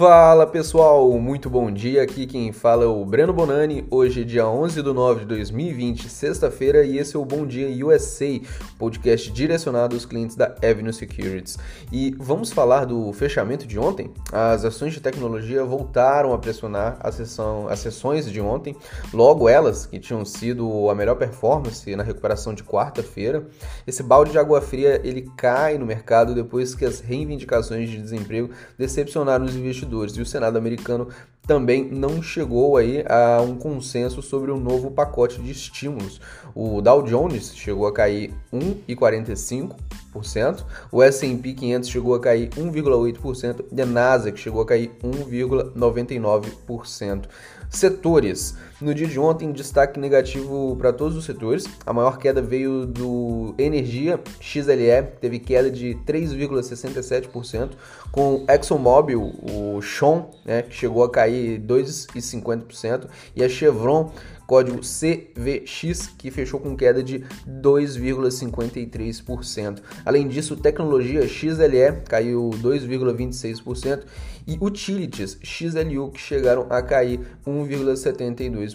Fala 0.00 0.46
pessoal, 0.46 1.12
muito 1.18 1.50
bom 1.50 1.70
dia. 1.70 2.02
Aqui 2.02 2.26
quem 2.26 2.52
fala 2.52 2.84
é 2.84 2.86
o 2.86 3.04
Breno 3.04 3.34
Bonani. 3.34 3.86
Hoje, 3.90 4.22
é 4.22 4.24
dia 4.24 4.48
11 4.48 4.82
de 4.82 4.92
nove 4.94 5.20
de 5.20 5.26
2020, 5.26 6.08
sexta-feira, 6.08 6.82
e 6.82 6.96
esse 6.96 7.14
é 7.14 7.18
o 7.18 7.24
Bom 7.26 7.46
Dia 7.46 7.68
USA, 7.84 8.40
podcast 8.78 9.30
direcionado 9.30 9.94
aos 9.94 10.06
clientes 10.06 10.36
da 10.36 10.54
Avenue 10.64 10.90
Securities. 10.90 11.58
E 11.92 12.14
vamos 12.18 12.50
falar 12.50 12.86
do 12.86 13.12
fechamento 13.12 13.66
de 13.66 13.78
ontem. 13.78 14.10
As 14.32 14.64
ações 14.64 14.94
de 14.94 15.00
tecnologia 15.00 15.62
voltaram 15.66 16.32
a 16.32 16.38
pressionar 16.38 16.96
a 17.00 17.12
sessão, 17.12 17.68
as 17.68 17.80
sessões 17.80 18.24
de 18.24 18.40
ontem, 18.40 18.74
logo 19.12 19.50
elas 19.50 19.84
que 19.84 19.98
tinham 19.98 20.24
sido 20.24 20.88
a 20.88 20.94
melhor 20.94 21.16
performance 21.16 21.94
na 21.94 22.02
recuperação 22.02 22.54
de 22.54 22.64
quarta-feira. 22.64 23.46
Esse 23.86 24.02
balde 24.02 24.30
de 24.30 24.38
água 24.38 24.62
fria 24.62 24.98
ele 25.04 25.30
cai 25.36 25.76
no 25.76 25.84
mercado 25.84 26.34
depois 26.34 26.74
que 26.74 26.86
as 26.86 27.00
reivindicações 27.00 27.90
de 27.90 28.00
desemprego 28.00 28.48
decepcionaram 28.78 29.44
os 29.44 29.54
investidores 29.54 29.89
investidores. 29.90 30.16
E 30.16 30.20
o 30.20 30.26
Senado 30.26 30.56
americano 30.56 31.08
também 31.46 31.84
não 31.84 32.22
chegou 32.22 32.76
aí 32.76 33.04
a 33.08 33.40
um 33.42 33.56
consenso 33.56 34.22
sobre 34.22 34.52
um 34.52 34.60
novo 34.60 34.90
pacote 34.90 35.40
de 35.42 35.50
estímulos. 35.50 36.20
O 36.54 36.80
Dow 36.80 37.02
Jones 37.02 37.54
chegou 37.54 37.86
a 37.86 37.92
cair 37.92 38.32
1,45%, 38.52 40.64
o 40.92 41.02
S&P 41.02 41.54
500 41.54 41.88
chegou 41.88 42.14
a 42.14 42.20
cair 42.20 42.50
1,8% 42.50 43.64
e 43.72 43.82
a 43.82 43.86
Nasdaq 43.86 44.38
chegou 44.38 44.62
a 44.62 44.66
cair 44.66 44.92
1,99%. 45.02 47.24
Setores. 47.68 48.56
No 48.80 48.94
dia 48.94 49.06
de 49.06 49.20
ontem, 49.20 49.52
destaque 49.52 50.00
negativo 50.00 50.74
para 50.76 50.90
todos 50.90 51.14
os 51.14 51.26
setores. 51.26 51.66
A 51.84 51.92
maior 51.92 52.16
queda 52.16 52.40
veio 52.40 52.86
do 52.86 53.54
energia, 53.58 54.18
XLE 54.40 55.02
teve 55.20 55.38
queda 55.38 55.70
de 55.70 55.98
3,67%, 56.06 57.72
com 58.10 58.46
ExxonMobil, 58.48 59.20
o 59.20 59.82
Sean, 59.82 60.24
né, 60.46 60.62
que 60.62 60.74
chegou 60.74 61.04
a 61.04 61.10
cair 61.10 61.60
2,50%, 61.60 63.06
e 63.36 63.44
a 63.44 63.50
Chevron 63.50 64.12
código 64.50 64.80
CVX, 64.80 66.08
que 66.18 66.28
fechou 66.28 66.58
com 66.58 66.74
queda 66.74 67.04
de 67.04 67.20
2,53%. 67.48 69.78
Além 70.04 70.26
disso, 70.26 70.56
tecnologia 70.56 71.24
XLE 71.28 72.02
caiu 72.08 72.50
2,26% 72.60 74.02
e 74.48 74.58
utilities 74.60 75.38
XLU 75.40 76.10
que 76.10 76.20
chegaram 76.20 76.66
a 76.68 76.82
cair 76.82 77.20
1,72%. 77.46 78.69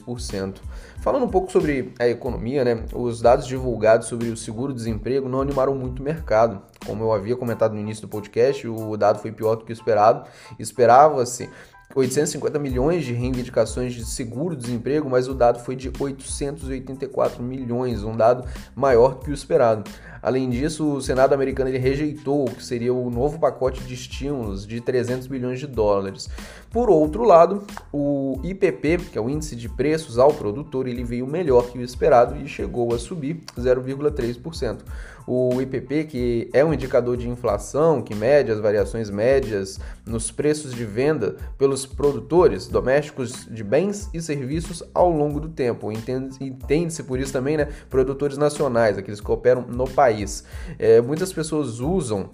Falando 1.02 1.26
um 1.26 1.30
pouco 1.30 1.52
sobre 1.52 1.94
a 2.00 2.08
economia, 2.08 2.64
né, 2.64 2.84
os 2.94 3.22
dados 3.22 3.46
divulgados 3.46 4.08
sobre 4.08 4.30
o 4.30 4.38
seguro-desemprego 4.38 5.30
não 5.30 5.42
animaram 5.42 5.76
muito 5.76 6.00
o 6.00 6.04
mercado. 6.04 6.62
Como 6.86 7.04
eu 7.04 7.14
havia 7.14 7.36
comentado 7.36 7.74
no 7.74 7.80
início 7.80 8.02
do 8.02 8.08
podcast, 8.08 8.68
o 8.68 8.98
dado 8.98 9.20
foi 9.20 9.32
pior 9.32 9.56
do 9.56 9.66
que 9.66 9.74
esperado. 9.74 10.28
Esperava-se 10.60 11.50
850 11.94 12.58
milhões 12.60 13.06
de 13.06 13.14
reivindicações 13.14 13.94
de 13.94 14.06
seguro-desemprego, 14.06 15.10
mas 15.10 15.28
o 15.28 15.34
dado 15.34 15.60
foi 15.60 15.76
de 15.76 15.92
884 15.98 17.44
milhões, 17.44 18.04
um 18.04 18.16
dado 18.16 18.48
maior 18.76 19.20
que 19.20 19.30
o 19.30 19.34
esperado. 19.34 19.90
Além 20.22 20.50
disso, 20.50 20.94
o 20.94 21.02
Senado 21.02 21.34
americano 21.34 21.70
ele 21.70 21.78
rejeitou 21.78 22.46
o 22.46 22.52
que 22.52 22.66
seria 22.66 22.94
o 22.94 23.12
novo 23.12 23.38
pacote 23.40 23.84
de 23.84 23.94
estímulos 23.94 24.66
de 24.66 24.82
300 24.82 25.28
bilhões 25.28 25.60
de 25.60 25.68
dólares. 25.68 26.30
Por 26.72 26.90
outro 26.90 27.24
lado, 27.24 27.64
o 27.94 28.40
IPP, 28.44 28.98
que 29.12 29.18
é 29.18 29.22
o 29.22 29.30
índice 29.30 29.56
de 29.56 29.70
preços 29.70 30.18
ao 30.18 30.34
produtor, 30.34 30.88
ele 30.88 31.04
veio 31.04 31.28
melhor 31.28 31.68
que 31.70 31.78
o 31.78 31.82
esperado 31.84 32.36
e 32.38 32.48
chegou 32.48 32.94
a 32.94 32.98
subir 32.98 33.44
0,3%. 33.58 34.80
O 35.28 35.60
IPP, 35.62 36.04
que 36.06 36.50
é 36.54 36.64
um 36.64 36.74
indicador 36.74 37.18
de 37.18 37.28
inflação 37.28 38.02
que 38.02 38.14
mede 38.14 38.52
as 38.52 38.60
variações 38.60 39.10
médias 39.10 39.80
nos 40.06 40.30
preços 40.30 40.74
de 40.74 40.86
venda 40.86 41.36
pelos 41.58 41.86
produtores 41.86 42.68
domésticos 42.68 43.48
de 43.50 43.64
bens 43.64 44.10
e 44.14 44.22
serviços 44.22 44.84
ao 44.94 45.10
longo 45.10 45.40
do 45.40 45.50
tempo. 45.50 45.92
Entende-se 45.92 47.04
por 47.04 47.20
isso 47.20 47.34
também, 47.34 47.58
né, 47.58 47.70
produtores 47.90 48.38
nacionais, 48.38 48.98
aqueles 48.98 49.20
que 49.20 49.32
operam 49.32 49.62
no 49.64 49.90
país. 49.90 50.44
É, 50.78 51.02
muitas 51.02 51.34
pessoas 51.34 51.80
usam 51.80 52.30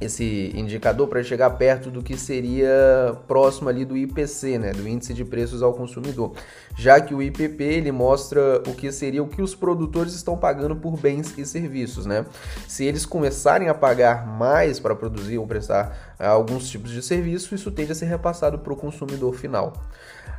esse 0.00 0.52
indicador 0.54 1.08
para 1.08 1.22
chegar 1.22 1.50
perto 1.50 1.90
do 1.90 2.02
que 2.02 2.16
seria 2.16 3.16
próximo 3.28 3.68
ali 3.68 3.84
do 3.84 3.96
IPC, 3.96 4.58
né, 4.58 4.72
do 4.72 4.88
índice 4.88 5.12
de 5.12 5.24
preços 5.24 5.62
ao 5.62 5.74
consumidor, 5.74 6.32
já 6.76 7.00
que 7.00 7.14
o 7.14 7.22
IPP 7.22 7.62
ele 7.62 7.92
mostra 7.92 8.62
o 8.66 8.74
que 8.74 8.90
seria 8.90 9.22
o 9.22 9.28
que 9.28 9.42
os 9.42 9.54
produtores 9.54 10.14
estão 10.14 10.36
pagando 10.36 10.74
por 10.74 10.96
bens 10.96 11.36
e 11.36 11.44
serviços, 11.44 12.06
né? 12.06 12.24
Se 12.66 12.84
eles 12.84 13.04
começarem 13.04 13.68
a 13.68 13.74
pagar 13.74 14.26
mais 14.26 14.80
para 14.80 14.94
produzir 14.94 15.38
ou 15.38 15.46
prestar 15.46 16.09
alguns 16.26 16.68
tipos 16.68 16.90
de 16.90 17.02
serviço, 17.02 17.54
isso 17.54 17.70
tende 17.70 17.92
a 17.92 17.94
ser 17.94 18.06
repassado 18.06 18.58
para 18.58 18.72
o 18.72 18.76
consumidor 18.76 19.34
final. 19.34 19.72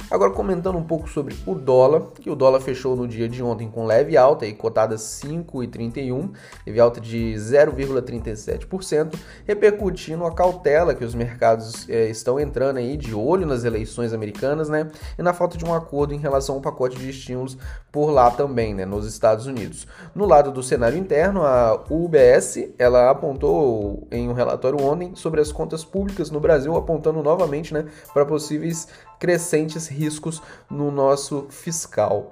Agora 0.10 0.32
comentando 0.32 0.78
um 0.78 0.84
pouco 0.84 1.08
sobre 1.08 1.36
o 1.46 1.56
dólar, 1.56 2.08
que 2.20 2.30
o 2.30 2.36
dólar 2.36 2.60
fechou 2.60 2.96
no 2.96 3.08
dia 3.08 3.30
de 3.30 3.42
ontem 3.42 3.70
com 3.70 3.86
leve 3.86 4.18
alta 4.18 4.46
e 4.46 4.54
cotada 4.54 4.96
5,31, 4.96 6.32
teve 6.66 6.80
alta 6.80 7.00
de 7.00 7.34
0,37%, 7.38 9.16
repercutindo 9.46 10.26
a 10.26 10.34
cautela 10.34 10.94
que 10.94 11.06
os 11.06 11.16
mercados 11.16 11.88
é, 11.88 12.10
estão 12.10 12.40
entrando 12.40 12.78
aí 12.78 12.98
de 12.98 13.14
olho 13.16 13.46
nas 13.46 13.64
eleições 13.64 14.12
americanas, 14.12 14.68
né? 14.68 14.90
E 15.18 15.22
na 15.22 15.34
falta 15.34 15.58
de 15.58 15.64
um 15.64 15.74
acordo 15.74 16.14
em 16.14 16.20
relação 16.20 16.56
ao 16.56 16.62
pacote 16.62 16.98
de 16.98 17.10
estímulos 17.10 17.58
por 17.90 18.10
lá 18.10 18.32
também, 18.32 18.74
né, 18.74 18.86
nos 18.86 19.06
Estados 19.06 19.46
Unidos. 19.46 19.88
No 20.14 20.26
lado 20.26 20.52
do 20.52 20.64
cenário 20.64 20.98
interno, 20.98 21.44
a 21.44 21.82
UBS, 21.90 22.70
ela 22.78 23.10
apontou 23.10 24.08
em 24.12 24.28
um 24.28 24.34
relatório 24.34 24.82
ontem 24.82 25.16
sobre 25.16 25.40
as 25.40 25.52
contas 25.52 25.71
públicas 25.84 26.30
no 26.30 26.40
Brasil, 26.40 26.76
apontando 26.76 27.24
novamente, 27.24 27.74
né, 27.74 27.86
para 28.14 28.26
possíveis 28.26 28.88
crescentes 29.20 29.88
riscos 29.88 30.42
no 30.70 30.92
nosso 30.92 31.48
fiscal. 31.50 32.32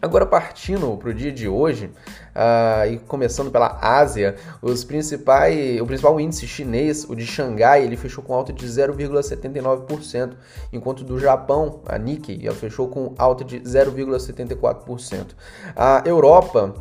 Agora 0.00 0.26
partindo 0.26 0.94
para 0.98 1.08
o 1.08 1.14
dia 1.14 1.32
de 1.32 1.48
hoje, 1.48 1.86
uh, 1.86 2.86
e 2.88 2.98
começando 2.98 3.50
pela 3.50 3.78
Ásia, 3.80 4.36
os 4.60 4.84
principais, 4.84 5.80
o 5.80 5.86
principal 5.86 6.20
índice 6.20 6.46
chinês, 6.46 7.04
o 7.08 7.14
de 7.14 7.26
Xangai, 7.26 7.82
ele 7.82 7.96
fechou 7.96 8.22
com 8.22 8.34
alta 8.34 8.52
de 8.52 8.66
0,79%, 8.66 10.34
enquanto 10.72 11.02
do 11.02 11.18
Japão, 11.18 11.80
a 11.86 11.98
Nikkei, 11.98 12.40
ela 12.44 12.54
fechou 12.54 12.88
com 12.88 13.14
alta 13.16 13.42
de 13.42 13.58
0,74%. 13.60 15.28
A 15.74 16.02
Europa 16.04 16.74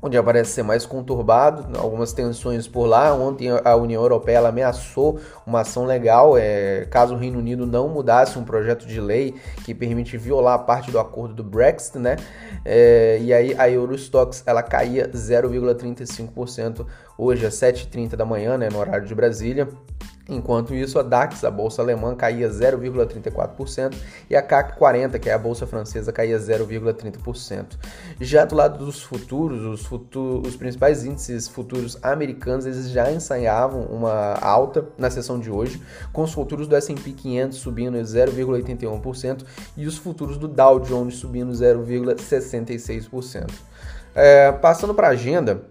onde 0.00 0.20
parece 0.22 0.52
ser 0.52 0.62
mais 0.62 0.86
conturbado, 0.86 1.78
algumas 1.78 2.12
tensões 2.12 2.68
por 2.68 2.86
lá. 2.86 3.12
Ontem 3.14 3.48
a 3.50 3.76
União 3.76 4.02
Europeia 4.02 4.40
ameaçou 4.40 5.18
uma 5.46 5.60
ação 5.60 5.84
legal 5.84 6.38
é, 6.38 6.86
caso 6.90 7.14
o 7.14 7.18
Reino 7.18 7.38
Unido 7.38 7.66
não 7.66 7.88
mudasse 7.88 8.38
um 8.38 8.44
projeto 8.44 8.86
de 8.86 9.00
lei 9.00 9.34
que 9.64 9.74
permite 9.74 10.16
violar 10.16 10.64
parte 10.64 10.90
do 10.90 10.98
acordo 10.98 11.34
do 11.34 11.44
Brexit, 11.44 11.98
né? 11.98 12.16
É, 12.64 13.18
e 13.20 13.32
aí 13.32 13.54
a 13.58 13.68
Eurostox 13.68 14.42
ela 14.46 14.62
caía 14.62 15.08
0,35% 15.08 16.86
hoje 17.16 17.44
às 17.44 17.54
7h30 17.54 18.14
da 18.14 18.24
manhã, 18.24 18.56
né, 18.56 18.68
no 18.70 18.78
horário 18.78 19.06
de 19.06 19.14
Brasília. 19.14 19.68
Enquanto 20.28 20.74
isso, 20.74 20.98
a 20.98 21.02
DAX, 21.02 21.42
a 21.42 21.50
bolsa 21.50 21.80
alemã, 21.80 22.14
caía 22.14 22.50
0,34% 22.50 23.94
e 24.28 24.36
a 24.36 24.42
CAC 24.42 24.76
40, 24.76 25.18
que 25.18 25.30
é 25.30 25.32
a 25.32 25.38
bolsa 25.38 25.66
francesa, 25.66 26.12
caía 26.12 26.38
0,30%. 26.38 27.78
Já 28.20 28.44
do 28.44 28.54
lado 28.54 28.84
dos 28.84 29.02
futuros, 29.02 29.64
os, 29.64 29.86
futuros, 29.86 30.48
os 30.48 30.56
principais 30.56 31.02
índices 31.02 31.48
futuros 31.48 31.96
americanos, 32.02 32.66
eles 32.66 32.90
já 32.90 33.10
ensaiavam 33.10 33.84
uma 33.84 34.34
alta 34.34 34.86
na 34.98 35.08
sessão 35.08 35.40
de 35.40 35.50
hoje, 35.50 35.82
com 36.12 36.22
os 36.22 36.34
futuros 36.34 36.68
do 36.68 36.76
S&P 36.76 37.12
500 37.12 37.56
subindo 37.56 37.96
0,81% 37.96 39.44
e 39.78 39.86
os 39.86 39.96
futuros 39.96 40.36
do 40.36 40.46
Dow 40.46 40.78
Jones 40.80 41.14
subindo 41.14 41.52
0,66%. 41.52 43.50
É, 44.14 44.52
passando 44.52 44.92
para 44.92 45.08
a 45.08 45.12
agenda, 45.12 45.62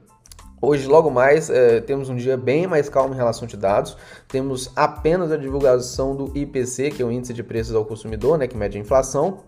Hoje, 0.59 0.87
logo 0.87 1.11
mais, 1.11 1.51
é, 1.51 1.79
temos 1.81 2.09
um 2.09 2.15
dia 2.15 2.35
bem 2.35 2.65
mais 2.65 2.89
calmo 2.89 3.13
em 3.13 3.17
relação 3.17 3.47
de 3.47 3.55
dados. 3.55 3.95
Temos 4.27 4.71
apenas 4.75 5.31
a 5.31 5.37
divulgação 5.37 6.15
do 6.15 6.35
IPC, 6.35 6.89
que 6.89 7.01
é 7.01 7.05
o 7.05 7.11
Índice 7.11 7.31
de 7.31 7.43
Preços 7.43 7.75
ao 7.75 7.85
Consumidor, 7.85 8.39
né, 8.39 8.47
que 8.47 8.57
mede 8.57 8.77
a 8.77 8.81
inflação 8.81 9.43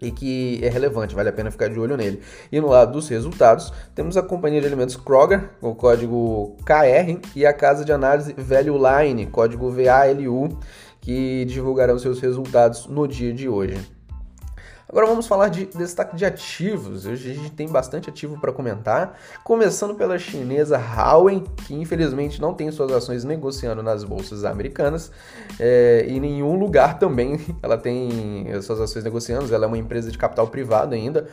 e 0.00 0.10
que 0.10 0.60
é 0.62 0.68
relevante, 0.68 1.14
vale 1.14 1.30
a 1.30 1.32
pena 1.32 1.50
ficar 1.50 1.68
de 1.68 1.80
olho 1.80 1.96
nele. 1.96 2.20
E 2.52 2.60
no 2.60 2.68
lado 2.68 2.92
dos 2.92 3.08
resultados, 3.08 3.72
temos 3.94 4.16
a 4.16 4.22
companhia 4.22 4.60
de 4.60 4.66
alimentos 4.66 4.94
Kroger, 4.94 5.50
o 5.60 5.74
código 5.74 6.56
KR, 6.64 7.18
e 7.34 7.46
a 7.46 7.52
casa 7.52 7.84
de 7.84 7.92
análise 7.92 8.34
Value 8.36 8.78
Line, 8.78 9.26
código 9.26 9.70
VALU, 9.70 10.58
que 11.00 11.44
divulgarão 11.46 11.98
seus 11.98 12.20
resultados 12.20 12.86
no 12.86 13.08
dia 13.08 13.32
de 13.32 13.48
hoje. 13.48 13.95
Agora 14.88 15.04
vamos 15.04 15.26
falar 15.26 15.48
de 15.48 15.66
destaque 15.66 16.14
de 16.14 16.24
ativos. 16.24 17.06
Hoje 17.06 17.32
a 17.32 17.34
gente 17.34 17.50
tem 17.50 17.66
bastante 17.66 18.08
ativo 18.08 18.38
para 18.40 18.52
comentar, 18.52 19.18
começando 19.42 19.96
pela 19.96 20.16
chinesa 20.16 20.78
Huawei, 20.78 21.42
que 21.66 21.74
infelizmente 21.74 22.40
não 22.40 22.54
tem 22.54 22.70
suas 22.70 22.92
ações 22.92 23.24
negociando 23.24 23.82
nas 23.82 24.04
bolsas 24.04 24.44
americanas 24.44 25.10
é, 25.58 26.06
em 26.08 26.20
nenhum 26.20 26.56
lugar 26.56 27.00
também 27.00 27.40
ela 27.60 27.76
tem 27.76 28.46
suas 28.62 28.80
ações 28.80 29.04
negociando. 29.04 29.52
Ela 29.52 29.64
é 29.64 29.68
uma 29.68 29.78
empresa 29.78 30.08
de 30.08 30.16
capital 30.16 30.46
privado 30.46 30.94
ainda, 30.94 31.26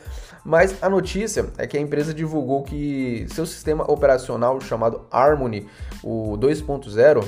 mas 0.44 0.82
a 0.82 0.90
notícia 0.90 1.46
é 1.56 1.64
que 1.64 1.76
a 1.76 1.80
empresa 1.80 2.12
divulgou 2.12 2.64
que 2.64 3.24
seu 3.28 3.46
sistema 3.46 3.88
operacional 3.88 4.60
chamado 4.60 5.06
Harmony, 5.12 5.68
o 6.02 6.36
2.0 6.38 7.24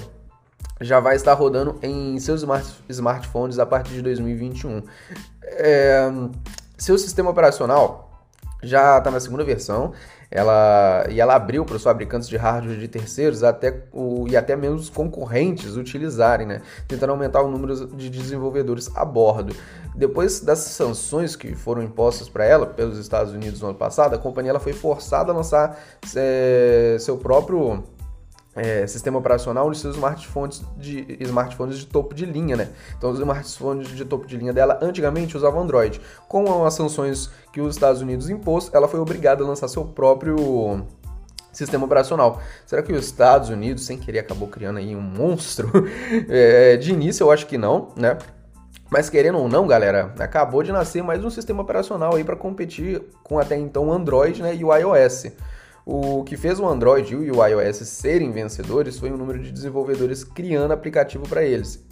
já 0.80 1.00
vai 1.00 1.16
estar 1.16 1.34
rodando 1.34 1.78
em 1.82 2.18
seus 2.18 2.40
smart, 2.40 2.84
smartphones 2.88 3.58
a 3.58 3.66
partir 3.66 3.94
de 3.94 4.02
2021. 4.02 4.82
É, 5.42 6.10
seu 6.76 6.98
sistema 6.98 7.30
operacional 7.30 8.10
já 8.62 8.98
está 8.98 9.10
na 9.10 9.20
segunda 9.20 9.44
versão 9.44 9.92
ela, 10.30 11.06
e 11.08 11.20
ela 11.20 11.34
abriu 11.34 11.64
para 11.64 11.76
os 11.76 11.82
fabricantes 11.82 12.28
de 12.28 12.36
hardware 12.36 12.78
de 12.78 12.88
terceiros 12.88 13.42
até 13.42 13.84
o, 13.92 14.26
e 14.28 14.36
até 14.36 14.56
mesmo 14.56 14.76
os 14.76 14.90
concorrentes 14.90 15.76
utilizarem, 15.76 16.46
né? 16.46 16.62
tentando 16.88 17.10
aumentar 17.10 17.42
o 17.42 17.50
número 17.50 17.86
de 17.88 18.10
desenvolvedores 18.10 18.90
a 18.94 19.04
bordo. 19.04 19.54
Depois 19.94 20.40
das 20.40 20.58
sanções 20.58 21.36
que 21.36 21.54
foram 21.54 21.82
impostas 21.82 22.28
para 22.28 22.44
ela 22.44 22.66
pelos 22.66 22.98
Estados 22.98 23.32
Unidos 23.32 23.60
no 23.60 23.68
ano 23.68 23.78
passado, 23.78 24.14
a 24.14 24.18
companhia 24.18 24.50
ela 24.50 24.60
foi 24.60 24.72
forçada 24.72 25.32
a 25.32 25.34
lançar 25.34 25.78
é, 26.14 26.96
seu 26.98 27.16
próprio 27.16 27.84
é, 28.56 28.86
sistema 28.86 29.18
operacional 29.18 29.68
nos 29.68 29.80
seus 29.80 29.94
smartphones 29.96 30.64
de, 30.78 31.18
smartphones 31.20 31.78
de 31.78 31.86
topo 31.86 32.14
de 32.14 32.24
linha, 32.24 32.56
né? 32.56 32.70
Então, 32.96 33.10
os 33.10 33.18
smartphones 33.18 33.88
de 33.88 34.04
topo 34.04 34.26
de 34.26 34.36
linha 34.36 34.52
dela 34.52 34.78
antigamente 34.80 35.36
usavam 35.36 35.62
Android. 35.62 36.00
Com 36.26 36.64
as 36.64 36.74
sanções 36.74 37.30
que 37.52 37.60
os 37.60 37.74
Estados 37.74 38.00
Unidos 38.00 38.30
impôs, 38.30 38.70
ela 38.72 38.88
foi 38.88 38.98
obrigada 38.98 39.44
a 39.44 39.46
lançar 39.46 39.68
seu 39.68 39.84
próprio 39.84 40.86
sistema 41.52 41.84
operacional. 41.84 42.40
Será 42.64 42.82
que 42.82 42.92
os 42.92 43.04
Estados 43.04 43.50
Unidos, 43.50 43.84
sem 43.84 43.98
querer, 43.98 44.20
acabou 44.20 44.48
criando 44.48 44.78
aí 44.78 44.96
um 44.96 45.00
monstro? 45.00 45.70
É, 46.28 46.76
de 46.76 46.92
início, 46.92 47.24
eu 47.24 47.30
acho 47.30 47.46
que 47.46 47.58
não, 47.58 47.88
né? 47.96 48.16
Mas 48.90 49.10
querendo 49.10 49.38
ou 49.38 49.48
não, 49.48 49.66
galera, 49.66 50.14
acabou 50.18 50.62
de 50.62 50.72
nascer 50.72 51.02
mais 51.02 51.24
um 51.24 51.30
sistema 51.30 51.62
operacional 51.62 52.14
aí 52.14 52.24
para 52.24 52.36
competir 52.36 53.02
com 53.22 53.38
até 53.38 53.56
então 53.56 53.88
o 53.88 53.92
Android 53.92 54.40
né, 54.42 54.54
e 54.54 54.64
o 54.64 54.74
iOS. 54.74 55.26
O 55.88 56.24
que 56.24 56.36
fez 56.36 56.58
o 56.58 56.66
Android 56.66 57.14
e 57.14 57.30
o 57.30 57.46
iOS 57.46 57.76
serem 57.76 58.32
vencedores 58.32 58.98
foi 58.98 59.12
o 59.12 59.16
número 59.16 59.38
de 59.38 59.52
desenvolvedores 59.52 60.24
criando 60.24 60.72
aplicativo 60.72 61.28
para 61.28 61.44
eles. 61.44 61.86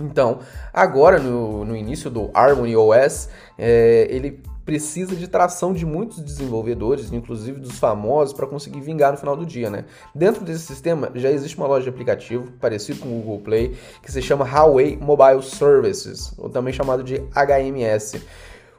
Então, 0.00 0.38
agora 0.72 1.18
no, 1.18 1.64
no 1.64 1.74
início 1.74 2.08
do 2.10 2.30
Harmony 2.32 2.76
OS, 2.76 3.28
é, 3.58 4.06
ele 4.08 4.40
precisa 4.64 5.16
de 5.16 5.26
tração 5.26 5.72
de 5.72 5.84
muitos 5.84 6.20
desenvolvedores, 6.20 7.10
inclusive 7.10 7.58
dos 7.58 7.76
famosos, 7.80 8.32
para 8.32 8.46
conseguir 8.46 8.82
vingar 8.82 9.10
no 9.10 9.18
final 9.18 9.34
do 9.34 9.44
dia, 9.44 9.68
né? 9.68 9.86
Dentro 10.14 10.44
desse 10.44 10.60
sistema 10.60 11.10
já 11.16 11.28
existe 11.28 11.56
uma 11.56 11.66
loja 11.66 11.84
de 11.84 11.88
aplicativo 11.88 12.52
parecido 12.60 13.00
com 13.00 13.08
o 13.08 13.20
Google 13.20 13.40
Play 13.40 13.76
que 14.00 14.12
se 14.12 14.22
chama 14.22 14.44
Huawei 14.44 14.96
Mobile 14.96 15.42
Services, 15.42 16.34
ou 16.38 16.48
também 16.48 16.72
chamado 16.72 17.02
de 17.02 17.16
HMS. 17.34 18.22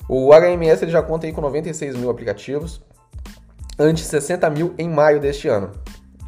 O 0.07 0.29
HMS 0.31 0.83
ele 0.83 0.91
já 0.91 1.01
conta 1.01 1.27
aí 1.27 1.33
com 1.33 1.41
96 1.41 1.97
mil 1.97 2.09
aplicativos, 2.09 2.81
ante 3.79 4.03
60 4.03 4.49
mil 4.49 4.75
em 4.77 4.89
maio 4.89 5.19
deste 5.19 5.47
ano. 5.47 5.71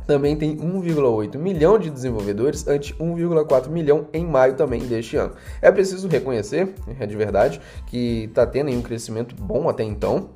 Também 0.07 0.35
tem 0.35 0.57
1,8 0.57 1.37
milhão 1.37 1.77
de 1.77 1.89
desenvolvedores 1.89 2.67
ante 2.67 2.93
1,4 2.95 3.69
milhão 3.69 4.07
em 4.13 4.25
maio 4.25 4.55
também 4.55 4.81
deste 4.81 5.17
ano. 5.17 5.33
É 5.61 5.71
preciso 5.71 6.07
reconhecer, 6.07 6.73
é 6.99 7.05
de 7.05 7.15
verdade, 7.15 7.61
que 7.87 8.23
está 8.23 8.45
tendo 8.45 8.71
um 8.71 8.81
crescimento 8.81 9.35
bom 9.35 9.69
até 9.69 9.83
então, 9.83 10.29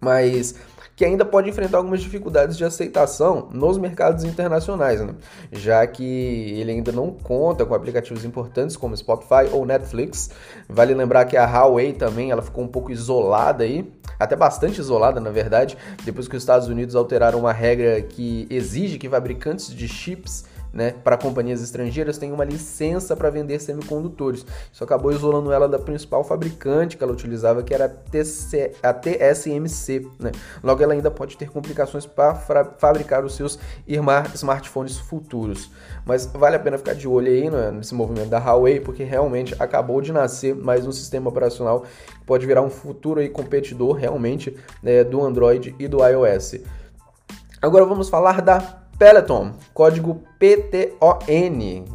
mas 0.00 0.54
que 0.94 1.04
ainda 1.04 1.24
pode 1.24 1.48
enfrentar 1.48 1.78
algumas 1.78 2.00
dificuldades 2.00 2.56
de 2.56 2.64
aceitação 2.64 3.48
nos 3.52 3.78
mercados 3.78 4.24
internacionais, 4.24 5.00
né? 5.00 5.14
já 5.50 5.86
que 5.86 6.04
ele 6.04 6.70
ainda 6.70 6.92
não 6.92 7.10
conta 7.10 7.64
com 7.64 7.74
aplicativos 7.74 8.24
importantes 8.24 8.76
como 8.76 8.96
Spotify 8.96 9.48
ou 9.50 9.64
Netflix. 9.64 10.30
Vale 10.68 10.94
lembrar 10.94 11.24
que 11.24 11.36
a 11.36 11.44
Huawei 11.44 11.92
também 11.92 12.30
ela 12.30 12.42
ficou 12.42 12.62
um 12.62 12.68
pouco 12.68 12.92
isolada 12.92 13.64
aí, 13.64 13.90
até 14.22 14.36
bastante 14.36 14.80
isolada 14.80 15.20
na 15.20 15.30
verdade, 15.30 15.76
depois 16.04 16.28
que 16.28 16.36
os 16.36 16.42
Estados 16.42 16.68
Unidos 16.68 16.94
alteraram 16.94 17.38
uma 17.38 17.52
regra 17.52 18.00
que 18.02 18.46
exige 18.50 18.98
que 18.98 19.08
fabricantes 19.08 19.74
de 19.74 19.88
chips 19.88 20.44
né, 20.72 20.94
para 21.04 21.16
companhias 21.16 21.62
estrangeiras 21.62 22.16
tem 22.18 22.32
uma 22.32 22.44
licença 22.44 23.14
para 23.14 23.28
vender 23.30 23.60
semicondutores. 23.60 24.46
Isso 24.72 24.82
acabou 24.82 25.12
isolando 25.12 25.52
ela 25.52 25.68
da 25.68 25.78
principal 25.78 26.24
fabricante 26.24 26.96
que 26.96 27.04
ela 27.04 27.12
utilizava, 27.12 27.62
que 27.62 27.74
era 27.74 27.84
a, 27.84 27.88
TC, 27.88 28.72
a 28.82 28.92
TSMC. 28.92 30.06
Né? 30.18 30.32
Logo, 30.62 30.82
ela 30.82 30.94
ainda 30.94 31.10
pode 31.10 31.36
ter 31.36 31.50
complicações 31.50 32.06
para 32.06 32.34
fabricar 32.78 33.24
os 33.24 33.34
seus 33.34 33.58
smartphones 34.34 34.98
futuros. 34.98 35.70
Mas 36.06 36.26
vale 36.26 36.56
a 36.56 36.60
pena 36.60 36.78
ficar 36.78 36.94
de 36.94 37.06
olho 37.06 37.28
aí 37.28 37.50
né, 37.50 37.70
nesse 37.70 37.94
movimento 37.94 38.28
da 38.28 38.38
Huawei, 38.38 38.80
porque 38.80 39.04
realmente 39.04 39.54
acabou 39.58 40.00
de 40.00 40.12
nascer 40.12 40.54
mais 40.54 40.86
um 40.86 40.92
sistema 40.92 41.28
operacional 41.28 41.82
que 41.82 42.24
pode 42.24 42.46
virar 42.46 42.62
um 42.62 42.70
futuro 42.70 43.20
aí 43.20 43.28
competidor 43.28 43.96
realmente 43.96 44.56
né, 44.82 45.04
do 45.04 45.22
Android 45.22 45.74
e 45.78 45.86
do 45.86 45.98
iOS. 46.06 46.60
Agora 47.60 47.84
vamos 47.84 48.08
falar 48.08 48.42
da 48.42 48.81
Peloton, 49.02 49.54
código 49.74 50.22
PTON, 50.38 51.18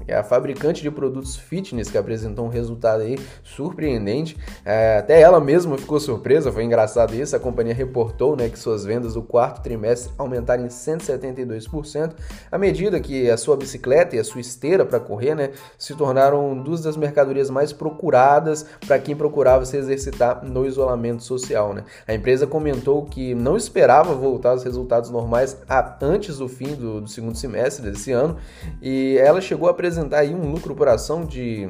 é 0.08 0.16
a 0.16 0.24
fabricante 0.24 0.82
de 0.82 0.90
produtos 0.90 1.36
fitness 1.36 1.90
que 1.90 1.98
apresentou 1.98 2.46
um 2.46 2.50
resultado 2.50 3.02
aí 3.02 3.20
surpreendente. 3.44 4.38
É, 4.64 5.00
até 5.00 5.20
ela 5.20 5.42
mesma 5.42 5.78
ficou 5.78 6.00
surpresa, 6.00 6.50
foi 6.50 6.64
engraçado 6.64 7.14
isso. 7.14 7.36
A 7.36 7.40
companhia 7.40 7.74
reportou 7.74 8.38
né, 8.38 8.48
que 8.48 8.58
suas 8.58 8.86
vendas 8.86 9.16
do 9.16 9.22
quarto 9.22 9.62
trimestre 9.62 10.14
aumentaram 10.18 10.64
em 10.64 10.70
172%, 10.70 12.14
à 12.50 12.58
medida 12.58 13.00
que 13.02 13.30
a 13.30 13.36
sua 13.36 13.58
bicicleta 13.58 14.16
e 14.16 14.20
a 14.20 14.24
sua 14.24 14.40
esteira 14.40 14.86
para 14.86 15.00
correr 15.00 15.36
né, 15.36 15.52
se 15.78 15.94
tornaram 15.94 16.58
duas 16.58 16.82
das 16.82 16.96
mercadorias 16.96 17.50
mais 17.50 17.74
procuradas 17.74 18.66
para 18.86 18.98
quem 18.98 19.16
procurava 19.16 19.66
se 19.66 19.76
exercitar 19.76 20.46
no 20.46 20.66
isolamento 20.66 21.22
social. 21.22 21.74
Né. 21.74 21.84
A 22.08 22.14
empresa 22.14 22.48
comentou 22.48 23.04
que 23.04 23.36
não 23.36 23.58
esperava 23.58 24.14
voltar 24.14 24.52
aos 24.52 24.64
resultados 24.64 25.10
normais 25.10 25.58
antes 26.02 26.38
do 26.38 26.48
fim 26.48 26.76
do, 26.76 26.97
do 27.02 27.10
segundo 27.10 27.38
semestre 27.38 27.90
desse 27.90 28.12
ano 28.12 28.38
e 28.82 29.18
ela 29.20 29.42
chegou 29.42 29.68
a 29.68 29.72
apresentar 29.72 30.20
aí 30.20 30.34
um 30.34 30.52
lucro 30.52 30.76
por 30.76 30.88
ação 30.88 31.26
de 31.26 31.70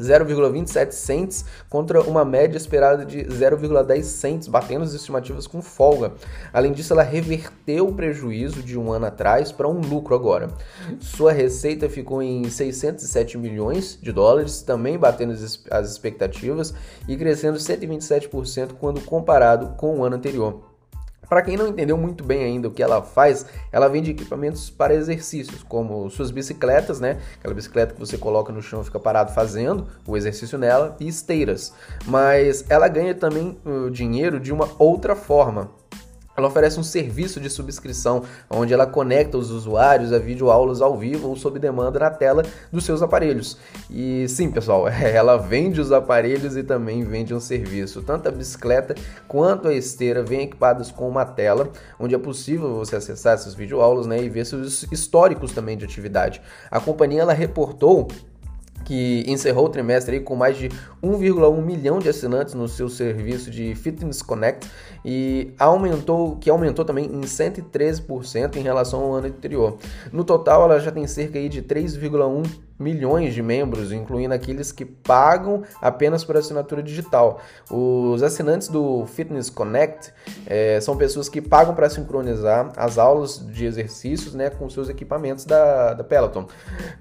0,27 0.00 0.92
cents 0.92 1.44
contra 1.68 2.00
uma 2.02 2.24
média 2.24 2.56
esperada 2.56 3.04
de 3.04 3.18
0,10 3.24 4.02
cents, 4.02 4.48
batendo 4.48 4.82
as 4.82 4.94
estimativas 4.94 5.46
com 5.46 5.60
folga. 5.60 6.12
Além 6.52 6.72
disso, 6.72 6.92
ela 6.92 7.02
reverteu 7.02 7.88
o 7.88 7.92
prejuízo 7.92 8.62
de 8.62 8.78
um 8.78 8.90
ano 8.90 9.06
atrás 9.06 9.52
para 9.52 9.68
um 9.68 9.80
lucro 9.80 10.14
agora. 10.14 10.48
Sua 11.00 11.32
receita 11.32 11.88
ficou 11.88 12.22
em 12.22 12.48
607 12.48 13.36
milhões 13.36 13.98
de 14.00 14.10
dólares, 14.10 14.62
também 14.62 14.98
batendo 14.98 15.32
as 15.70 15.90
expectativas 15.90 16.74
e 17.06 17.16
crescendo 17.16 17.58
127% 17.58 18.72
quando 18.80 19.00
comparado 19.02 19.76
com 19.76 19.98
o 19.98 20.04
ano 20.04 20.16
anterior. 20.16 20.69
Para 21.30 21.42
quem 21.42 21.56
não 21.56 21.68
entendeu 21.68 21.96
muito 21.96 22.24
bem 22.24 22.42
ainda 22.42 22.66
o 22.66 22.72
que 22.72 22.82
ela 22.82 23.00
faz, 23.02 23.46
ela 23.70 23.86
vende 23.86 24.10
equipamentos 24.10 24.68
para 24.68 24.92
exercícios, 24.92 25.62
como 25.62 26.10
suas 26.10 26.32
bicicletas, 26.32 26.98
né? 26.98 27.20
Aquela 27.38 27.54
bicicleta 27.54 27.94
que 27.94 28.00
você 28.00 28.18
coloca 28.18 28.52
no 28.52 28.60
chão 28.60 28.80
e 28.80 28.84
fica 28.84 28.98
parado 28.98 29.32
fazendo 29.32 29.86
o 30.04 30.16
exercício 30.16 30.58
nela, 30.58 30.96
e 30.98 31.06
esteiras. 31.06 31.72
Mas 32.04 32.64
ela 32.68 32.88
ganha 32.88 33.14
também 33.14 33.56
o 33.64 33.88
dinheiro 33.90 34.40
de 34.40 34.52
uma 34.52 34.68
outra 34.76 35.14
forma. 35.14 35.70
Ela 36.40 36.48
oferece 36.48 36.80
um 36.80 36.82
serviço 36.82 37.38
de 37.38 37.50
subscrição, 37.50 38.22
onde 38.48 38.72
ela 38.72 38.86
conecta 38.86 39.36
os 39.36 39.50
usuários 39.50 40.12
a 40.12 40.18
videoaulas 40.18 40.80
ao 40.80 40.96
vivo 40.96 41.28
ou 41.28 41.36
sob 41.36 41.58
demanda 41.58 41.98
na 41.98 42.10
tela 42.10 42.42
dos 42.72 42.84
seus 42.84 43.02
aparelhos. 43.02 43.58
E 43.90 44.26
sim, 44.26 44.50
pessoal, 44.50 44.88
ela 44.88 45.36
vende 45.36 45.80
os 45.80 45.92
aparelhos 45.92 46.56
e 46.56 46.62
também 46.62 47.04
vende 47.04 47.34
um 47.34 47.40
serviço. 47.40 48.02
Tanto 48.02 48.28
a 48.28 48.32
bicicleta 48.32 48.94
quanto 49.28 49.68
a 49.68 49.74
esteira 49.74 50.22
vêm 50.22 50.42
equipadas 50.42 50.90
com 50.90 51.08
uma 51.08 51.26
tela, 51.26 51.70
onde 51.98 52.14
é 52.14 52.18
possível 52.18 52.74
você 52.74 52.96
acessar 52.96 53.34
essas 53.34 53.54
videoaulas 53.54 54.06
né, 54.06 54.22
e 54.22 54.28
ver 54.28 54.46
seus 54.46 54.84
históricos 54.90 55.52
também 55.52 55.76
de 55.76 55.84
atividade. 55.84 56.40
A 56.70 56.80
companhia 56.80 57.20
ela 57.20 57.34
reportou 57.34 58.08
que 58.90 59.24
encerrou 59.28 59.66
o 59.66 59.68
trimestre 59.68 60.18
com 60.20 60.34
mais 60.34 60.56
de 60.56 60.68
1,1 61.02 61.62
milhão 61.62 61.98
de 61.98 62.08
assinantes 62.08 62.54
no 62.54 62.66
seu 62.66 62.88
serviço 62.88 63.50
de 63.50 63.74
Fitness 63.74 64.22
Connect 64.22 64.68
e 65.04 65.52
aumentou, 65.58 66.36
que 66.36 66.50
aumentou 66.50 66.84
também 66.84 67.06
em 67.06 67.20
113% 67.20 68.56
em 68.56 68.62
relação 68.62 69.00
ao 69.02 69.14
ano 69.14 69.28
anterior. 69.28 69.78
No 70.12 70.24
total, 70.24 70.64
ela 70.64 70.80
já 70.80 70.90
tem 70.90 71.06
cerca 71.06 71.40
de 71.48 71.62
3,1 71.62 72.46
milhões 72.78 73.34
de 73.34 73.42
membros, 73.42 73.92
incluindo 73.92 74.32
aqueles 74.32 74.72
que 74.72 74.86
pagam 74.86 75.62
apenas 75.82 76.24
por 76.24 76.36
assinatura 76.36 76.82
digital. 76.82 77.40
Os 77.70 78.22
assinantes 78.22 78.68
do 78.68 79.04
Fitness 79.06 79.50
Connect 79.50 80.12
é, 80.46 80.80
são 80.80 80.96
pessoas 80.96 81.28
que 81.28 81.42
pagam 81.42 81.74
para 81.74 81.90
sincronizar 81.90 82.72
as 82.76 82.96
aulas 82.96 83.46
de 83.52 83.66
exercícios 83.66 84.34
né, 84.34 84.48
com 84.48 84.68
seus 84.70 84.88
equipamentos 84.88 85.44
da, 85.44 85.92
da 85.92 86.02
Peloton. 86.02 86.46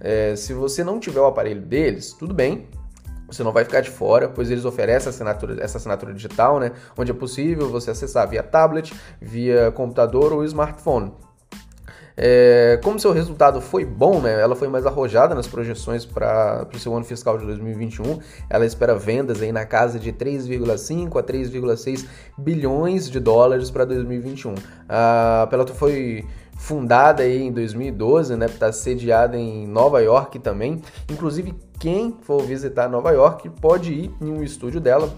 É, 0.02 0.36
se 0.36 0.54
você 0.54 0.84
não 0.84 1.00
tiver 1.00 1.22
o 1.22 1.26
aparelho 1.26 1.62
deles, 1.62 2.12
tudo 2.12 2.34
bem, 2.34 2.68
você 3.32 3.44
não 3.44 3.52
vai 3.52 3.64
ficar 3.64 3.82
de 3.82 3.90
fora, 3.90 4.28
pois 4.28 4.50
eles 4.52 4.66
oferecem 4.66 5.10
assinatura, 5.10 5.64
essa 5.64 5.78
assinatura 5.78 6.14
digital, 6.14 6.60
né? 6.60 6.72
Onde 6.98 7.12
é 7.12 7.14
possível 7.14 7.70
você 7.70 7.92
acessar 7.92 8.28
via 8.28 8.44
tablet, 8.44 8.94
via 9.22 9.72
computador 9.72 10.34
ou 10.34 10.44
smartphone. 10.44 11.14
É, 12.22 12.78
como 12.84 13.00
seu 13.00 13.14
resultado 13.14 13.62
foi 13.62 13.86
bom, 13.86 14.20
né, 14.20 14.42
ela 14.42 14.54
foi 14.54 14.68
mais 14.68 14.86
arrojada 14.86 15.34
nas 15.34 15.48
projeções 15.48 16.06
para 16.06 16.68
o 16.76 16.78
seu 16.78 16.94
ano 16.94 17.06
fiscal 17.06 17.38
de 17.38 17.46
2021. 17.46 18.20
Ela 18.50 18.66
espera 18.66 18.94
vendas 18.94 19.42
aí 19.42 19.54
na 19.54 19.66
casa 19.66 19.98
de 19.98 20.12
3,5 20.12 21.18
a 21.18 21.24
3,6 21.24 22.06
bilhões 22.38 23.10
de 23.10 23.22
dólares 23.22 23.72
para 23.72 23.86
2021. 23.86 24.54
A 24.90 25.48
Peloton 25.50 25.74
foi 25.74 26.26
fundada 26.58 27.24
aí 27.24 27.42
em 27.42 27.54
2012, 27.54 28.36
né? 28.36 28.48
Está 28.48 28.70
sediada 28.74 29.38
em 29.38 29.66
Nova 29.66 30.02
York 30.02 30.40
também. 30.40 30.82
Inclusive, 31.10 31.56
quem 31.80 32.18
for 32.22 32.44
visitar 32.44 32.90
Nova 32.90 33.12
York 33.12 33.50
pode 33.62 33.94
ir 33.94 34.14
em 34.22 34.32
um 34.32 34.44
estúdio 34.44 34.82
dela 34.82 35.14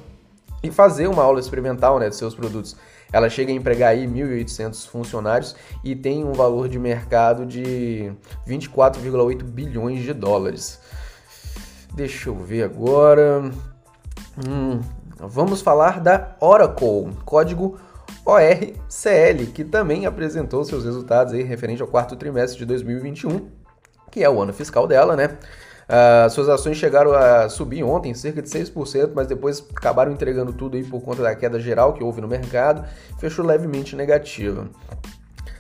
e 0.64 0.70
fazer 0.70 1.08
uma 1.08 1.24
aula 1.24 1.40
experimental 1.40 2.00
né, 2.00 2.08
de 2.08 2.16
seus 2.16 2.36
produtos. 2.36 2.76
Ela 3.12 3.30
chega 3.30 3.52
a 3.52 3.56
empregar 3.56 3.90
aí 3.90 4.08
1.800 4.08 4.88
funcionários 4.88 5.56
e 5.84 5.96
tem 5.96 6.24
um 6.24 6.34
valor 6.34 6.70
de 6.70 6.78
mercado 6.80 7.46
de 7.46 8.14
24,8 8.48 9.44
bilhões 9.44 10.04
de 10.04 10.14
dólares. 10.14 10.80
Deixa 11.94 12.30
eu 12.30 12.36
ver 12.36 12.64
agora. 12.64 13.52
Hum, 14.48 14.80
vamos 15.20 15.62
falar 15.62 16.00
da 16.00 16.36
Oracle, 16.40 17.12
código 17.26 17.78
ORCL, 18.24 19.52
que 19.54 19.64
também 19.64 20.06
apresentou 20.06 20.64
seus 20.64 20.86
resultados 20.86 21.34
aí 21.34 21.42
referente 21.42 21.82
ao 21.82 21.88
quarto 21.88 22.16
trimestre 22.16 22.60
de 22.60 22.66
2021, 22.66 23.50
que 24.12 24.24
é 24.24 24.30
o 24.30 24.42
ano 24.42 24.54
fiscal 24.54 24.88
dela, 24.88 25.16
né? 25.16 25.38
Uh, 25.92 26.30
suas 26.30 26.48
ações 26.48 26.78
chegaram 26.78 27.12
a 27.12 27.50
subir 27.50 27.84
ontem 27.84 28.14
cerca 28.14 28.42
de 28.42 28.48
6%, 28.48 29.12
mas 29.14 29.28
depois 29.28 29.62
acabaram 29.76 30.10
entregando 30.10 30.54
tudo 30.54 30.78
aí 30.78 30.86
por 30.86 31.02
conta 31.02 31.22
da 31.22 31.36
queda 31.36 31.60
geral 31.60 31.94
que 31.94 32.02
houve 32.02 32.22
no 32.22 32.30
mercado, 32.30 32.88
fechou 33.20 33.46
levemente 33.46 33.94
negativa. 33.94 34.70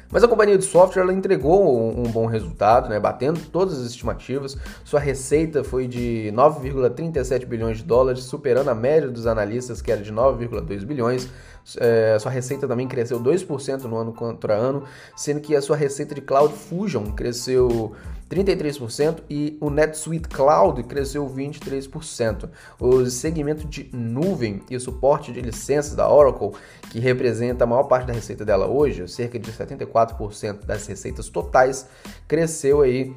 Mas 0.09 0.23
a 0.23 0.27
companhia 0.27 0.57
de 0.57 0.63
software 0.65 1.03
ela 1.03 1.13
entregou 1.13 1.97
um, 1.97 2.03
bom 2.03 2.25
resultado, 2.25 2.89
né, 2.89 2.99
batendo 2.99 3.39
todas 3.49 3.79
as 3.79 3.87
estimativas. 3.87 4.57
Sua 4.83 4.99
receita 4.99 5.63
foi 5.63 5.87
de 5.87 6.31
9,37 6.33 7.45
bilhões 7.45 7.77
de 7.77 7.83
dólares, 7.83 8.23
superando 8.23 8.69
a 8.69 8.75
média 8.75 9.09
dos 9.09 9.25
analistas, 9.25 9.81
que 9.81 9.91
era 9.91 10.01
de 10.01 10.11
9,2 10.13 10.85
bilhões. 10.85 11.29
É, 11.77 12.17
sua 12.19 12.31
receita 12.31 12.67
também 12.67 12.87
cresceu 12.87 13.19
2% 13.19 13.83
no 13.83 13.97
ano 13.97 14.13
contra 14.13 14.53
ano, 14.53 14.83
sendo 15.15 15.41
que 15.41 15.55
a 15.55 15.61
sua 15.61 15.75
receita 15.75 16.15
de 16.15 16.21
Cloud 16.21 16.53
Fusion 16.53 17.11
cresceu 17.11 17.95
33% 18.29 19.19
e 19.29 19.57
o 19.59 19.69
NetSuite 19.69 20.29
Cloud 20.29 20.81
cresceu 20.83 21.29
23%. 21.29 22.49
O 22.79 23.05
segmento 23.05 23.67
de 23.67 23.89
nuvem 23.93 24.61
e 24.69 24.79
suporte 24.79 25.33
de 25.33 25.41
licenças 25.41 25.95
da 25.95 26.09
Oracle, 26.09 26.51
que 26.89 26.99
representa 26.99 27.65
a 27.65 27.67
maior 27.67 27.83
parte 27.83 28.07
da 28.07 28.13
receita 28.13 28.45
dela 28.45 28.67
hoje, 28.67 29.07
cerca 29.07 29.37
de 29.37 29.51
74% 29.51 30.65
das 30.65 30.87
receitas 30.87 31.27
totais, 31.27 31.87
cresceu 32.27 32.81
aí 32.81 33.13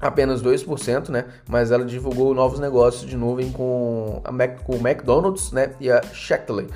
apenas 0.00 0.42
2%, 0.42 1.08
né? 1.08 1.26
Mas 1.48 1.70
ela 1.70 1.84
divulgou 1.84 2.34
novos 2.34 2.58
negócios 2.58 3.08
de 3.08 3.16
nuvem 3.16 3.50
com, 3.50 4.20
a 4.24 4.32
Mac, 4.32 4.62
com 4.62 4.76
o 4.76 4.86
McDonald's 4.86 5.52
né? 5.52 5.72
e 5.80 5.90
a 5.90 6.02
Shackley. 6.02 6.68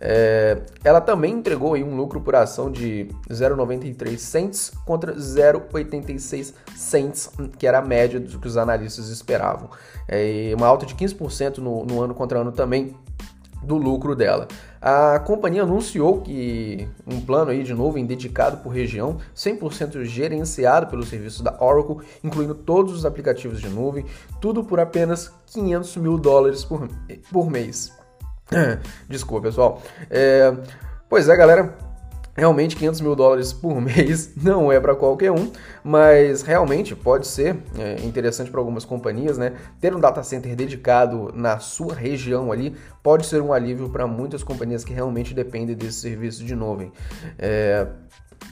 É, 0.00 0.58
ela 0.84 1.00
também 1.00 1.34
entregou 1.34 1.74
aí 1.74 1.82
um 1.82 1.96
lucro 1.96 2.20
por 2.20 2.36
ação 2.36 2.70
de 2.70 3.08
0,93 3.28 4.16
cents 4.18 4.72
contra 4.84 5.14
0,86 5.14 6.54
cents, 6.76 7.30
que 7.58 7.66
era 7.66 7.78
a 7.78 7.82
média 7.82 8.20
do 8.20 8.38
que 8.38 8.46
os 8.46 8.56
analistas 8.56 9.08
esperavam. 9.08 9.68
É, 10.06 10.52
uma 10.56 10.66
alta 10.66 10.86
de 10.86 10.94
15% 10.94 11.58
no, 11.58 11.84
no 11.84 12.02
ano 12.02 12.14
contra 12.14 12.38
ano 12.38 12.52
também 12.52 12.94
do 13.62 13.76
lucro 13.76 14.14
dela. 14.14 14.46
A 14.80 15.18
companhia 15.20 15.62
anunciou 15.62 16.20
que 16.20 16.88
um 17.06 17.20
plano 17.20 17.50
aí 17.50 17.62
de 17.62 17.74
nuvem 17.74 18.06
dedicado 18.06 18.58
por 18.58 18.70
região, 18.70 19.18
100% 19.34 20.04
gerenciado 20.04 20.86
pelo 20.86 21.04
serviço 21.04 21.42
da 21.42 21.56
Oracle, 21.60 22.06
incluindo 22.22 22.54
todos 22.54 22.92
os 22.92 23.04
aplicativos 23.04 23.60
de 23.60 23.68
nuvem, 23.68 24.04
tudo 24.40 24.62
por 24.62 24.78
apenas 24.78 25.32
500 25.46 25.96
mil 25.96 26.18
dólares 26.18 26.64
por, 26.64 26.88
por 27.32 27.50
mês. 27.50 27.92
Desculpa, 29.08 29.48
pessoal. 29.48 29.82
É, 30.08 30.54
pois 31.08 31.28
é, 31.28 31.36
galera. 31.36 31.87
Realmente 32.38 32.76
500 32.76 33.00
mil 33.00 33.16
dólares 33.16 33.52
por 33.52 33.78
mês 33.82 34.30
não 34.36 34.70
é 34.70 34.78
para 34.78 34.94
qualquer 34.94 35.32
um, 35.32 35.50
mas 35.82 36.42
realmente 36.42 36.94
pode 36.94 37.26
ser 37.26 37.56
é, 37.76 37.96
interessante 38.06 38.48
para 38.48 38.60
algumas 38.60 38.84
companhias, 38.84 39.36
né? 39.36 39.54
Ter 39.80 39.92
um 39.92 39.98
data 39.98 40.22
center 40.22 40.54
dedicado 40.54 41.32
na 41.34 41.58
sua 41.58 41.94
região 41.94 42.52
ali 42.52 42.76
pode 43.02 43.26
ser 43.26 43.42
um 43.42 43.52
alívio 43.52 43.88
para 43.88 44.06
muitas 44.06 44.44
companhias 44.44 44.84
que 44.84 44.92
realmente 44.92 45.34
dependem 45.34 45.74
desse 45.74 45.98
serviço 45.98 46.44
de 46.44 46.54
nuvem. 46.54 46.92
É, 47.36 47.88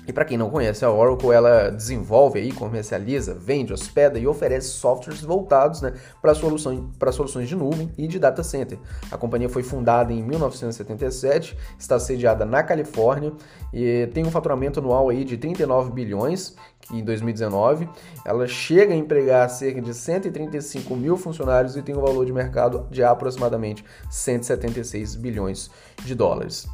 e 0.07 0.13
para 0.13 0.25
quem 0.25 0.39
não 0.39 0.51
conhece, 0.51 0.85
a 0.85 0.91
Oracle 0.91 1.33
ela 1.33 1.71
desenvolve 1.71 2.39
aí, 2.39 2.53
comercializa, 2.53 3.35
vende, 3.35 3.73
hospeda 3.73 4.19
e 4.19 4.27
oferece 4.27 4.69
softwares 4.69 5.21
voltados 5.23 5.83
né, 5.83 5.95
para 6.23 6.33
soluções, 6.33 6.81
soluções 7.13 7.49
de 7.49 7.57
nuvem 7.57 7.91
e 7.99 8.07
de 8.07 8.19
data 8.19 8.43
center. 8.45 8.79
A 9.11 9.19
companhia 9.19 9.49
foi 9.49 9.65
fundada 9.65 10.13
em 10.13 10.23
1977, 10.23 11.59
está 11.77 11.99
sediada 11.99 12.45
na 12.45 12.63
Califórnia 12.63 13.33
e 13.79 14.07
tem 14.07 14.25
um 14.25 14.31
faturamento 14.31 14.81
anual 14.81 15.11
aí 15.11 15.23
de 15.23 15.37
39 15.37 15.93
bilhões 15.93 16.57
em 16.91 17.05
2019. 17.05 17.87
Ela 18.25 18.47
chega 18.47 18.95
a 18.95 18.97
empregar 18.97 19.51
cerca 19.51 19.83
de 19.83 19.93
135 19.93 20.97
mil 20.97 21.15
funcionários 21.19 21.77
e 21.77 21.83
tem 21.83 21.95
um 21.95 22.01
valor 22.01 22.25
de 22.25 22.33
mercado 22.33 22.87
de 22.91 23.05
aproximadamente 23.05 23.85
176 24.11 25.17
bilhões 25.17 25.71
de 26.03 26.15
dólares. 26.15 26.67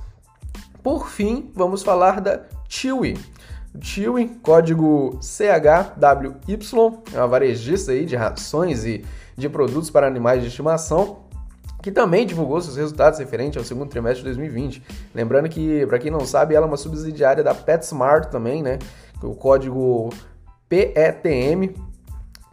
Por 0.80 1.08
fim, 1.08 1.50
vamos 1.56 1.82
falar 1.82 2.20
da 2.20 2.44
Chewy. 2.68 3.18
Chewy, 3.80 4.28
código 4.40 5.18
CHWY, 5.20 6.56
é 7.12 7.18
uma 7.18 7.26
varejista 7.26 7.90
aí 7.90 8.06
de 8.06 8.14
rações 8.14 8.84
e 8.84 9.04
de 9.36 9.48
produtos 9.48 9.90
para 9.90 10.06
animais 10.06 10.40
de 10.40 10.48
estimação, 10.48 11.21
que 11.82 11.90
também 11.90 12.24
divulgou 12.24 12.60
seus 12.60 12.76
resultados 12.76 13.18
referentes 13.18 13.58
ao 13.58 13.64
segundo 13.64 13.90
trimestre 13.90 14.20
de 14.20 14.26
2020. 14.26 14.82
Lembrando 15.12 15.48
que, 15.48 15.84
para 15.86 15.98
quem 15.98 16.10
não 16.10 16.24
sabe, 16.24 16.54
ela 16.54 16.64
é 16.64 16.68
uma 16.68 16.76
subsidiária 16.76 17.42
da 17.42 17.52
PetSmart 17.52 18.30
também, 18.30 18.62
né? 18.62 18.78
O 19.20 19.34
código 19.34 20.10
PETM 20.68 21.74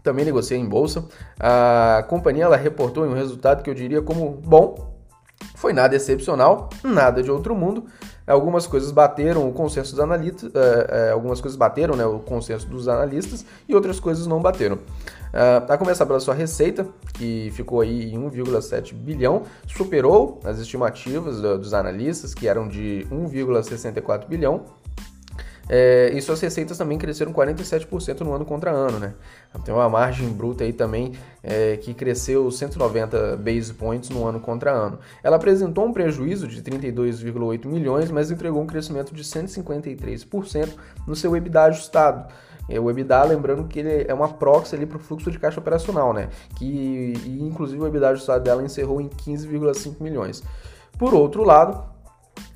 também 0.02 0.26
negocia 0.26 0.58
em 0.58 0.66
bolsa. 0.66 1.06
A 1.40 2.04
companhia 2.10 2.46
ela 2.46 2.58
reportou 2.58 3.06
um 3.06 3.14
resultado 3.14 3.62
que 3.62 3.70
eu 3.70 3.76
diria 3.76 4.02
como 4.02 4.32
bom. 4.32 4.98
Foi 5.56 5.74
nada 5.74 5.96
excepcional, 5.96 6.70
nada 6.84 7.22
de 7.22 7.30
outro 7.30 7.56
mundo, 7.56 7.86
Algumas 8.30 8.68
coisas 8.68 8.92
bateram 8.92 9.50
o 9.50 9.52
consenso 9.52 9.92
dos 9.92 10.00
analistas, 10.00 10.52
é, 10.54 11.08
é, 11.08 11.12
algumas 11.12 11.42
coisas 11.42 11.58
bateram 11.58 11.96
né, 11.96 12.06
o 12.06 12.20
consenso 12.20 12.68
dos 12.68 12.88
analistas 12.88 13.44
e 13.68 13.74
outras 13.74 14.00
coisas 14.00 14.28
não 14.28 14.40
bateram. 14.40 14.76
Uh, 14.76 15.72
a 15.72 15.78
começar 15.78 16.08
pela 16.08 16.20
sua 16.20 16.34
receita, 16.34 16.88
que 17.14 17.52
ficou 17.54 17.82
aí 17.82 18.12
em 18.12 18.20
1,7 18.20 18.94
bilhão, 18.94 19.44
superou 19.68 20.40
as 20.44 20.60
estimativas 20.60 21.40
dos 21.40 21.74
analistas, 21.74 22.34
que 22.34 22.48
eram 22.48 22.68
de 22.68 23.06
1,64 23.12 24.28
bilhão, 24.28 24.66
é, 25.70 26.10
e 26.16 26.22
suas 26.22 26.42
receitas 26.42 26.80
também 26.80 26.98
cresceram 26.98 27.32
47% 27.32 28.22
no 28.22 28.34
ano 28.34 28.44
contra 28.44 28.72
ano, 28.72 28.98
né? 28.98 29.14
Tem 29.64 29.74
uma 29.74 29.88
margem 29.88 30.28
bruta 30.30 30.64
aí 30.64 30.74
também 30.74 31.14
é, 31.44 31.78
que 31.78 31.94
cresceu 31.94 32.50
190 32.50 33.38
base 33.38 33.72
points 33.76 34.10
no 34.10 34.26
ano 34.26 34.40
contra 34.40 34.72
ano. 34.72 34.98
Ela 35.24 35.36
apresentou 35.36 35.86
um 35.86 35.94
prejuízo 35.94 36.48
de 36.48 36.64
32,8 36.64 37.68
milhões, 37.68 38.10
mas 38.10 38.32
entregou 38.32 38.64
um 38.64 38.66
crescimento 38.66 39.14
de 39.14 39.24
153% 39.24 40.70
no 41.06 41.16
seu 41.16 41.36
EBITDA 41.36 41.66
ajustado. 41.66 42.34
É, 42.68 42.80
o 42.80 42.90
EBITDA, 42.90 43.24
lembrando 43.26 43.66
que 43.66 43.80
ele 43.80 44.06
é 44.08 44.14
uma 44.14 44.28
proxy 44.28 44.76
ali 44.76 44.88
para 44.88 44.98
o 44.98 45.00
fluxo 45.00 45.30
de 45.30 45.38
caixa 45.38 45.60
operacional, 45.60 46.14
né? 46.14 46.30
Que, 46.58 47.14
e, 47.26 47.44
inclusive 47.44 47.80
o 47.80 47.88
EBITDA 47.88 48.10
ajustado 48.10 48.44
dela 48.44 48.64
encerrou 48.64 49.00
em 49.00 49.08
15,5 49.08 50.02
milhões. 50.02 50.44
Por 50.98 51.14
outro 51.14 51.44
lado, 51.44 51.84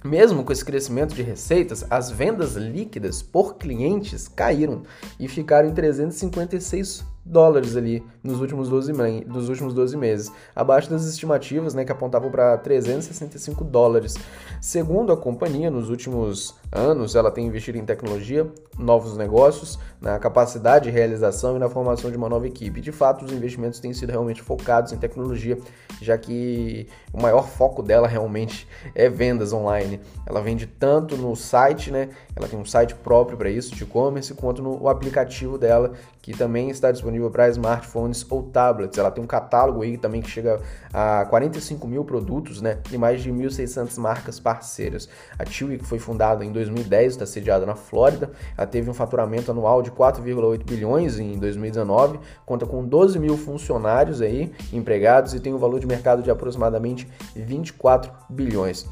mesmo 0.03 0.43
com 0.43 0.51
esse 0.51 0.65
crescimento 0.65 1.15
de 1.15 1.21
receitas, 1.21 1.85
as 1.89 2.11
vendas 2.11 2.53
líquidas 2.53 3.21
por 3.21 3.55
clientes 3.55 4.27
caíram 4.27 4.83
e 5.19 5.27
ficaram 5.27 5.69
em 5.69 5.73
356 5.73 7.12
dólares 7.25 7.75
ali 7.75 8.03
nos 8.23 8.41
últimos 8.41 8.69
12, 8.69 8.91
nos 9.25 9.49
últimos 9.49 9.73
12 9.73 9.95
meses, 9.95 10.31
abaixo 10.55 10.89
das 10.89 11.05
estimativas 11.05 11.73
né, 11.73 11.85
que 11.85 11.91
apontavam 11.91 12.29
para 12.29 12.57
365 12.57 13.63
dólares. 13.63 14.15
Segundo 14.59 15.11
a 15.11 15.17
companhia, 15.17 15.71
nos 15.71 15.89
últimos 15.89 16.55
anos 16.71 17.15
ela 17.15 17.31
tem 17.31 17.45
investido 17.45 17.77
em 17.77 17.85
tecnologia, 17.85 18.49
novos 18.77 19.15
negócios, 19.17 19.79
na 20.01 20.17
capacidade 20.19 20.85
de 20.85 20.91
realização 20.91 21.55
e 21.55 21.59
na 21.59 21.69
formação 21.69 22.11
de 22.11 22.17
uma 22.17 22.27
nova 22.27 22.47
equipe. 22.47 22.81
De 22.81 22.91
fato, 22.91 23.23
os 23.23 23.31
investimentos 23.31 23.79
têm 23.79 23.93
sido 23.93 24.09
realmente 24.09 24.41
focados 24.41 24.91
em 24.91 24.97
tecnologia, 24.97 25.57
já 26.01 26.17
que 26.17 26.87
o 27.13 27.21
maior 27.21 27.47
foco 27.47 27.81
dela 27.81 28.07
realmente 28.07 28.67
é 28.95 29.09
vendas 29.09 29.53
online. 29.53 29.99
Ela 30.25 30.41
vende 30.41 30.65
tanto 30.65 31.15
no 31.15 31.35
site, 31.35 31.91
né? 31.91 32.09
Ela 32.35 32.47
tem 32.47 32.59
um 32.59 32.65
site 32.65 32.95
próprio 32.95 33.37
para 33.37 33.49
isso, 33.49 33.75
de 33.75 33.83
e-commerce, 33.83 34.33
quanto 34.33 34.61
no 34.61 34.87
aplicativo 34.89 35.57
dela, 35.57 35.93
que 36.21 36.35
também 36.35 36.69
está 36.69 36.91
disponível 36.91 37.12
disponível 37.13 37.29
para 37.29 37.47
smartphones 37.49 38.25
ou 38.29 38.43
tablets. 38.43 38.97
Ela 38.97 39.11
tem 39.11 39.23
um 39.23 39.27
catálogo 39.27 39.83
aí 39.83 39.97
também 39.97 40.21
que 40.21 40.29
chega 40.29 40.59
a 40.91 41.25
45 41.25 41.87
mil 41.87 42.03
produtos, 42.03 42.61
né? 42.61 42.79
E 42.91 42.97
mais 42.97 43.21
de 43.21 43.31
1.600 43.31 43.97
marcas 43.99 44.39
parceiras. 44.39 45.07
A 45.37 45.45
Chewy, 45.45 45.77
que 45.77 45.85
foi 45.85 45.99
fundada 45.99 46.43
em 46.43 46.51
2010, 46.51 47.13
está 47.13 47.25
sediada 47.25 47.65
na 47.65 47.75
Flórida. 47.75 48.31
Ela 48.57 48.67
teve 48.67 48.89
um 48.89 48.93
faturamento 48.93 49.51
anual 49.51 49.81
de 49.81 49.91
4,8 49.91 50.63
bilhões 50.63 51.19
em 51.19 51.37
2019, 51.37 52.19
conta 52.45 52.65
com 52.65 52.83
12 52.83 53.19
mil 53.19 53.37
funcionários 53.37 54.21
aí, 54.21 54.51
empregados 54.71 55.33
e 55.33 55.39
tem 55.39 55.53
um 55.53 55.57
valor 55.57 55.79
de 55.79 55.85
mercado 55.85 56.23
de 56.23 56.31
aproximadamente 56.31 57.07
24 57.35 58.11
bilhões. 58.29 58.87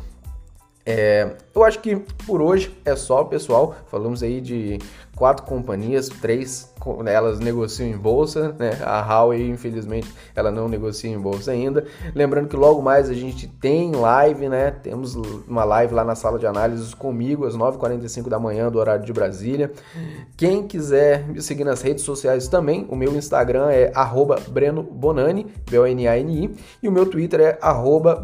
É, 0.85 1.35
eu 1.53 1.63
acho 1.63 1.79
que 1.79 1.95
por 2.25 2.41
hoje 2.41 2.75
é 2.83 2.95
só, 2.95 3.23
pessoal. 3.23 3.75
Falamos 3.87 4.23
aí 4.23 4.41
de 4.41 4.79
quatro 5.21 5.45
companhias, 5.45 6.09
três 6.09 6.71
elas 7.05 7.39
negociam 7.39 7.87
em 7.87 7.95
bolsa, 7.95 8.55
né? 8.57 8.71
A 8.83 9.01
Huawei, 9.01 9.47
infelizmente, 9.47 10.11
ela 10.35 10.49
não 10.49 10.67
negocia 10.67 11.11
em 11.11 11.19
bolsa 11.19 11.51
ainda. 11.51 11.85
Lembrando 12.15 12.47
que 12.47 12.55
logo 12.55 12.81
mais 12.81 13.07
a 13.07 13.13
gente 13.13 13.47
tem 13.47 13.91
live, 13.91 14.49
né? 14.49 14.71
Temos 14.71 15.13
uma 15.47 15.63
live 15.63 15.93
lá 15.93 16.03
na 16.03 16.15
sala 16.15 16.39
de 16.39 16.47
análises 16.47 16.95
comigo 16.95 17.45
às 17.45 17.55
9h45 17.55 18.29
da 18.29 18.39
manhã 18.39 18.71
do 18.71 18.79
horário 18.79 19.05
de 19.05 19.13
Brasília. 19.13 19.71
Quem 20.35 20.65
quiser 20.65 21.27
me 21.27 21.39
seguir 21.39 21.65
nas 21.65 21.83
redes 21.83 22.03
sociais 22.03 22.47
também, 22.47 22.87
o 22.89 22.95
meu 22.95 23.15
Instagram 23.15 23.69
é 23.69 23.91
@breno_bonani, 24.49 25.45
B-O-N-A-N-I, 25.69 26.55
e 26.81 26.87
o 26.89 26.91
meu 26.91 27.05
Twitter 27.05 27.41
é 27.41 27.59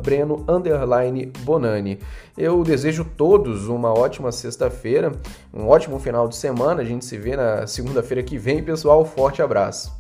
@breno_bonani. 0.02 2.00
Eu 2.36 2.64
desejo 2.64 3.04
todos 3.04 3.68
uma 3.68 3.92
ótima 3.92 4.32
sexta-feira, 4.32 5.12
um 5.54 5.68
ótimo 5.68 6.00
final 6.00 6.28
de 6.28 6.36
semana. 6.36 6.84
Gente 6.88 7.06
se 7.06 7.18
vê 7.18 7.36
na 7.36 7.68
segunda-feira 7.68 8.24
que 8.24 8.38
vem, 8.38 8.64
pessoal. 8.64 9.04
Forte 9.04 9.42
abraço. 9.42 9.97